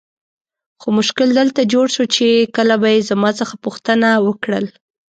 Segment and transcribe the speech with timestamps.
[0.81, 4.65] خو مشکل دلته جوړ سو چې کله به یې زما څخه پوښتنه وکړل.